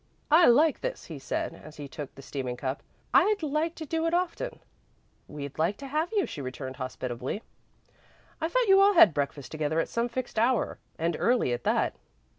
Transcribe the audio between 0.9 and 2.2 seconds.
he said, as he took